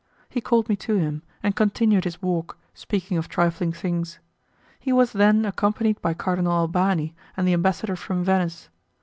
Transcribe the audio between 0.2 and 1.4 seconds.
He called me to him,